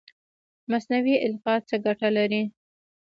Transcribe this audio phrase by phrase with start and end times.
[0.71, 2.41] مصنوعي القاح څه ګټه لري؟